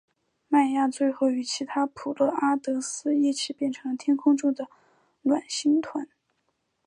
[0.47, 4.65] 迈亚最后与其他普勒阿得斯一起变成了天空中的
[5.21, 6.09] 昴星团。